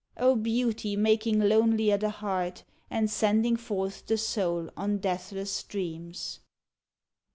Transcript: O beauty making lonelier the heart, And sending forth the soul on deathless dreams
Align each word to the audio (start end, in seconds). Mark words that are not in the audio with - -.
O 0.17 0.35
beauty 0.35 0.95
making 0.95 1.41
lonelier 1.41 1.95
the 1.95 2.09
heart, 2.09 2.63
And 2.89 3.07
sending 3.07 3.55
forth 3.55 4.07
the 4.07 4.17
soul 4.17 4.71
on 4.75 4.97
deathless 4.97 5.61
dreams 5.61 6.39